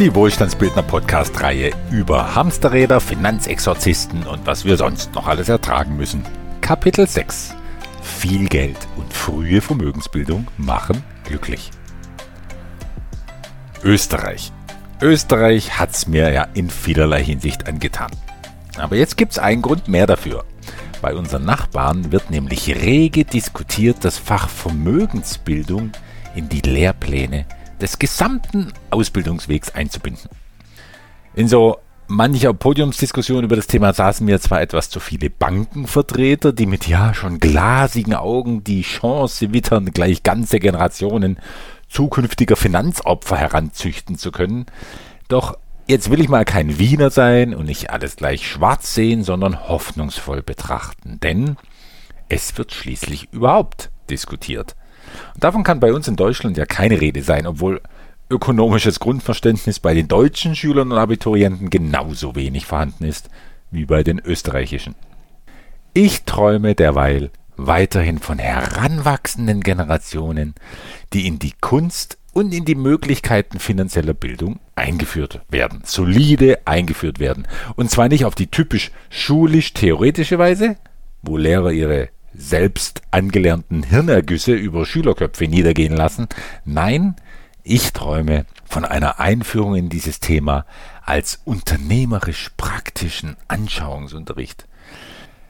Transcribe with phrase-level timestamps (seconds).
[0.00, 6.24] Die Wohlstandsbildner Podcast-Reihe über Hamsterräder, Finanzexorzisten und was wir sonst noch alles ertragen müssen.
[6.62, 7.54] Kapitel 6.
[8.00, 11.70] Viel Geld und frühe Vermögensbildung machen glücklich.
[13.84, 14.52] Österreich.
[15.02, 18.10] Österreich hat's mir ja in vielerlei Hinsicht angetan.
[18.78, 20.46] Aber jetzt gibt's einen Grund mehr dafür.
[21.02, 25.92] Bei unseren Nachbarn wird nämlich rege diskutiert, das Fach Vermögensbildung
[26.34, 27.44] in die Lehrpläne
[27.80, 30.30] des gesamten Ausbildungswegs einzubinden.
[31.34, 31.78] In so
[32.10, 37.14] mancher Podiumsdiskussion über das Thema saßen mir zwar etwas zu viele Bankenvertreter, die mit ja
[37.14, 41.38] schon glasigen Augen die Chance wittern, gleich ganze Generationen
[41.88, 44.66] zukünftiger Finanzopfer heranzüchten zu können.
[45.28, 49.68] Doch jetzt will ich mal kein Wiener sein und nicht alles gleich schwarz sehen, sondern
[49.68, 51.18] hoffnungsvoll betrachten.
[51.20, 51.56] Denn
[52.28, 54.76] es wird schließlich überhaupt diskutiert.
[55.34, 57.80] Und davon kann bei uns in Deutschland ja keine Rede sein, obwohl
[58.30, 63.28] ökonomisches Grundverständnis bei den deutschen Schülern und Abiturienten genauso wenig vorhanden ist
[63.70, 64.94] wie bei den österreichischen.
[65.92, 70.54] Ich träume derweil weiterhin von heranwachsenden Generationen,
[71.12, 77.46] die in die Kunst und in die Möglichkeiten finanzieller Bildung eingeführt werden, solide eingeführt werden.
[77.74, 80.76] Und zwar nicht auf die typisch schulisch-theoretische Weise,
[81.22, 86.28] wo Lehrer ihre selbst angelernten Hirnergüsse über Schülerköpfe niedergehen lassen.
[86.64, 87.16] Nein,
[87.62, 90.64] ich träume von einer Einführung in dieses Thema
[91.04, 94.66] als unternehmerisch praktischen Anschauungsunterricht.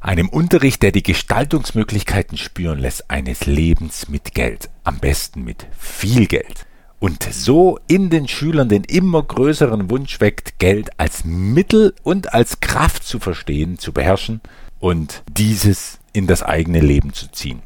[0.00, 6.26] Einem Unterricht, der die Gestaltungsmöglichkeiten spüren lässt eines Lebens mit Geld, am besten mit viel
[6.26, 6.66] Geld.
[6.98, 12.60] Und so in den Schülern den immer größeren Wunsch weckt, Geld als Mittel und als
[12.60, 14.40] Kraft zu verstehen, zu beherrschen
[14.78, 17.60] und dieses in das eigene Leben zu ziehen.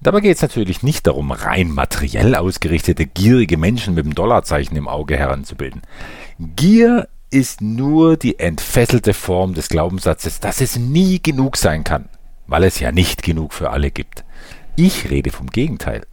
[0.00, 4.88] Dabei geht es natürlich nicht darum, rein materiell ausgerichtete, gierige Menschen mit dem Dollarzeichen im
[4.88, 5.82] Auge heranzubilden.
[6.40, 12.08] Gier ist nur die entfesselte Form des Glaubenssatzes, dass es nie genug sein kann,
[12.48, 14.24] weil es ja nicht genug für alle gibt.
[14.74, 16.04] Ich rede vom Gegenteil.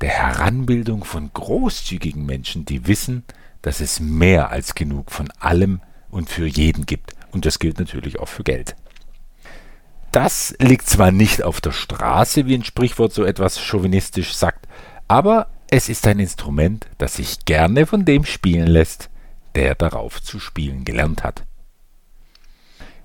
[0.00, 3.24] Der Heranbildung von großzügigen Menschen, die wissen,
[3.60, 5.80] dass es mehr als genug von allem
[6.10, 7.14] und für jeden gibt.
[7.32, 8.76] Und das gilt natürlich auch für Geld.
[10.12, 14.66] Das liegt zwar nicht auf der Straße, wie ein Sprichwort so etwas chauvinistisch sagt,
[15.06, 19.08] aber es ist ein Instrument, das sich gerne von dem spielen lässt,
[19.54, 21.44] der darauf zu spielen gelernt hat.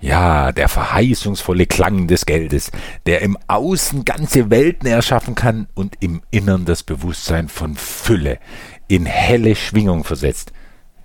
[0.02, 2.72] Ja, der verheißungsvolle Klang des Geldes,
[3.06, 8.40] der im Außen ganze Welten erschaffen kann und im Innern das Bewusstsein von Fülle
[8.88, 10.52] in helle Schwingung versetzt.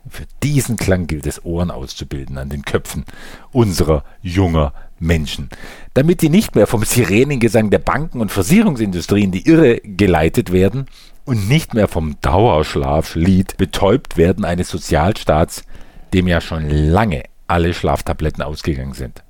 [0.09, 3.05] Für diesen Klang gilt es Ohren auszubilden an den Köpfen
[3.53, 5.49] unserer junger Menschen,
[5.95, 10.87] damit die nicht mehr vom Sirenengesang der Banken und Versicherungsindustrie in die Irre geleitet werden
[11.25, 15.65] und nicht mehr vom Dauerschlaflied betäubt werden eines Sozialstaats,
[16.13, 19.23] dem ja schon lange alle Schlaftabletten ausgegangen sind.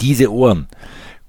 [0.00, 0.66] Diese Ohren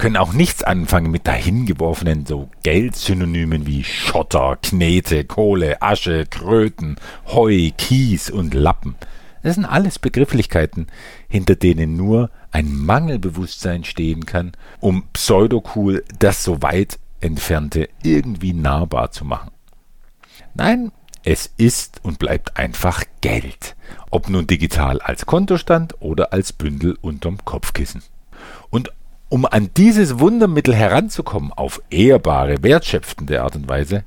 [0.01, 6.95] können auch nichts anfangen mit dahingeworfenen so Geldsynonymen wie Schotter, Knete, Kohle, Asche, Kröten,
[7.27, 8.95] Heu, Kies und Lappen.
[9.43, 10.87] Das sind alles Begrifflichkeiten,
[11.29, 19.11] hinter denen nur ein Mangelbewusstsein stehen kann, um pseudocool das so weit entfernte irgendwie nahbar
[19.11, 19.51] zu machen.
[20.55, 20.91] Nein,
[21.23, 23.75] es ist und bleibt einfach Geld,
[24.09, 28.01] ob nun digital als Kontostand oder als Bündel unterm Kopfkissen.
[28.71, 28.91] Und
[29.31, 34.03] um an dieses Wundermittel heranzukommen auf ehrbare, wertschöpfende Art und Weise,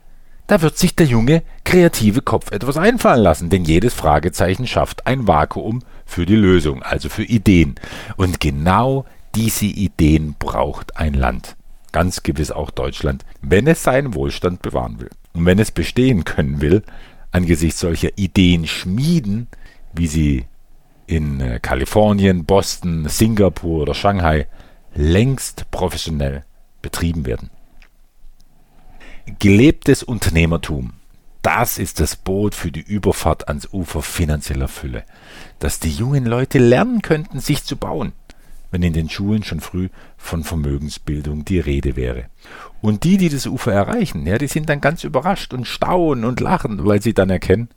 [0.47, 5.27] da wird sich der junge, kreative Kopf etwas einfallen lassen, denn jedes Fragezeichen schafft ein
[5.27, 7.77] Vakuum für die Lösung, also für Ideen.
[8.19, 11.57] Und genau diese Ideen braucht ein Land,
[11.91, 15.11] ganz gewiss auch Deutschland, wenn es seinen Wohlstand bewahren will.
[15.33, 16.83] Und wenn es bestehen können will,
[17.33, 19.49] angesichts solcher Ideen schmieden,
[19.95, 20.45] wie sie
[21.07, 24.49] in äh, Kalifornien, Boston, Singapur oder Shanghai
[24.95, 26.45] längst professionell
[26.83, 27.51] betrieben werden.
[29.39, 30.95] Gelebtes Unternehmertum.
[31.43, 35.05] Das ist das Boot für die Überfahrt ans Ufer finanzieller Fülle,
[35.59, 38.13] dass die jungen Leute lernen könnten, sich zu bauen,
[38.71, 42.27] wenn in den Schulen schon früh von Vermögensbildung die Rede wäre.
[42.81, 46.41] Und die, die das Ufer erreichen, ja, die sind dann ganz überrascht und staunen und
[46.41, 47.69] lachen, weil sie dann erkennen,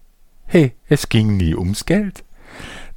[0.45, 2.23] hey, es ging nie ums Geld.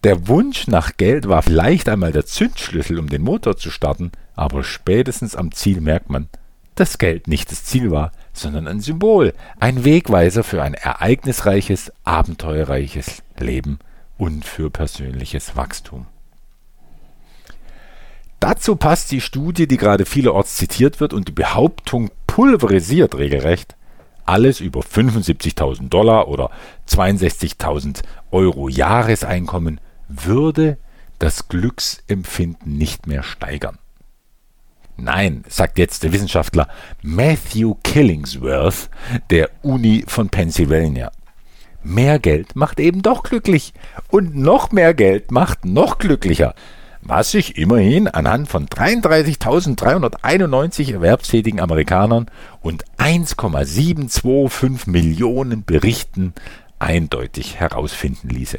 [0.04, 4.64] Der Wunsch nach Geld war vielleicht einmal der Zündschlüssel, um den Motor zu starten, aber
[4.64, 6.30] spätestens am Ziel merkt man,
[6.74, 13.22] dass Geld nicht das Ziel war, sondern ein Symbol, ein Wegweiser für ein ereignisreiches, abenteuerreiches
[13.38, 13.80] Leben
[14.16, 16.06] und für persönliches Wachstum.
[18.40, 23.76] Dazu passt die Studie, die gerade vielerorts zitiert wird und die Behauptung pulverisiert regelrecht.
[24.24, 26.50] alles über 75.000 Dollar oder
[26.88, 30.78] 62.000 Euro Jahreseinkommen würde
[31.18, 33.78] das Glücksempfinden nicht mehr steigern.
[35.02, 36.68] Nein, sagt jetzt der Wissenschaftler
[37.02, 38.90] Matthew Killingsworth
[39.30, 41.10] der Uni von Pennsylvania.
[41.82, 43.72] Mehr Geld macht eben doch glücklich
[44.10, 46.54] und noch mehr Geld macht noch glücklicher
[47.02, 52.26] was sich immerhin anhand von 33.391 erwerbstätigen Amerikanern
[52.60, 56.34] und 1,725 Millionen Berichten
[56.78, 58.58] eindeutig herausfinden ließe.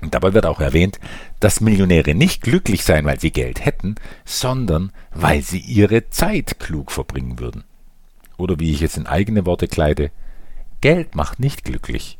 [0.00, 1.00] Dabei wird auch erwähnt,
[1.40, 3.94] dass Millionäre nicht glücklich seien, weil sie Geld hätten,
[4.24, 7.64] sondern weil sie ihre Zeit klug verbringen würden.
[8.36, 10.10] Oder wie ich es in eigene Worte kleide,
[10.80, 12.18] Geld macht nicht glücklich.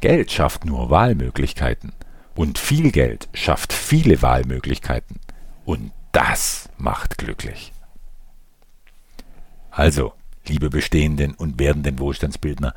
[0.00, 1.92] Geld schafft nur Wahlmöglichkeiten.
[2.36, 5.18] Und viel Geld schafft viele Wahlmöglichkeiten.
[5.64, 7.72] Und das macht glücklich.
[9.70, 10.12] Also,
[10.46, 12.74] liebe bestehenden und werdenden Wohlstandsbildner,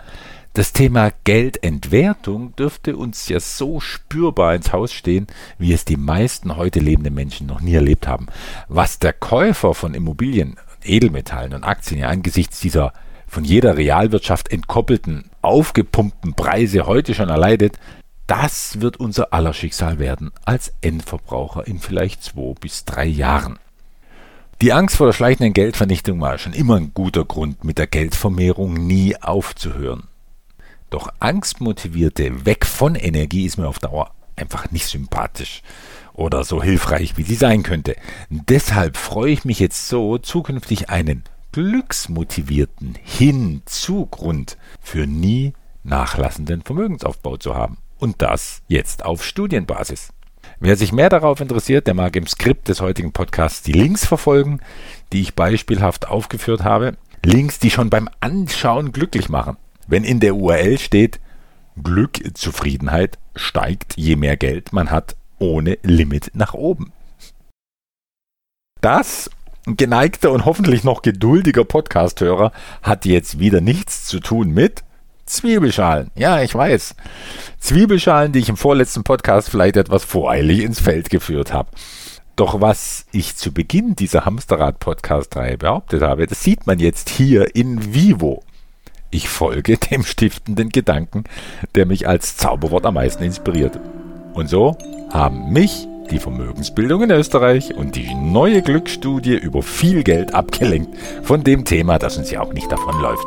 [0.54, 5.28] das Thema Geldentwertung dürfte uns ja so spürbar ins Haus stehen,
[5.58, 8.28] wie es die meisten heute lebenden Menschen noch nie erlebt haben.
[8.68, 12.92] Was der Käufer von Immobilien, Edelmetallen und Aktien ja angesichts dieser
[13.28, 17.80] von jeder Realwirtschaft entkoppelten, aufgepumpten Preise heute schon erleidet,
[18.28, 23.58] das wird unser aller Schicksal werden als Endverbraucher in vielleicht zwei bis drei Jahren.
[24.62, 28.74] Die Angst vor der schleichenden Geldvernichtung war schon immer ein guter Grund, mit der Geldvermehrung
[28.74, 30.08] nie aufzuhören.
[30.92, 35.62] Doch angstmotivierte Weg von Energie ist mir auf Dauer einfach nicht sympathisch
[36.14, 37.96] oder so hilfreich, wie sie sein könnte.
[38.30, 41.24] Deshalb freue ich mich jetzt so, zukünftig einen
[41.54, 45.54] glücksmotivierten Hinzugrund für nie
[45.84, 47.78] nachlassenden Vermögensaufbau zu haben.
[47.98, 50.10] Und das jetzt auf Studienbasis.
[50.60, 54.60] Wer sich mehr darauf interessiert, der mag im Skript des heutigen Podcasts die Links verfolgen,
[55.14, 56.98] die ich beispielhaft aufgeführt habe.
[57.24, 59.56] Links, die schon beim Anschauen glücklich machen.
[59.92, 61.20] Wenn in der URL steht,
[61.84, 66.94] Glück, Zufriedenheit steigt, je mehr Geld man hat, ohne Limit nach oben.
[68.80, 69.30] Das,
[69.66, 74.86] geneigter und hoffentlich noch geduldiger Podcasthörer, hat jetzt wieder nichts zu tun mit
[75.26, 76.10] Zwiebelschalen.
[76.16, 76.96] Ja, ich weiß.
[77.60, 81.70] Zwiebelschalen, die ich im vorletzten Podcast vielleicht etwas voreilig ins Feld geführt habe.
[82.38, 87.94] Doch was ich zu Beginn dieser Hamsterrad-Podcast-Reihe behauptet habe, das sieht man jetzt hier in
[87.94, 88.42] vivo.
[89.12, 91.26] Ich folge dem stiftenden Gedanken,
[91.76, 93.80] der mich als Zauberwort am meisten inspiriert.
[94.34, 94.78] Und so
[95.12, 101.44] haben mich die Vermögensbildung in Österreich und die neue Glücksstudie über viel Geld abgelenkt von
[101.44, 103.26] dem Thema, das uns ja auch nicht davonläuft.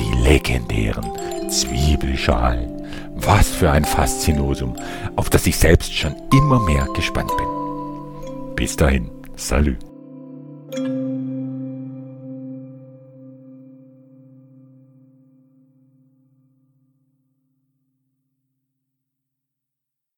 [0.00, 1.06] Die legendären
[1.48, 2.82] Zwiebelschalen.
[3.14, 4.74] Was für ein Faszinosum,
[5.14, 8.54] auf das ich selbst schon immer mehr gespannt bin.
[8.56, 9.76] Bis dahin, Salü.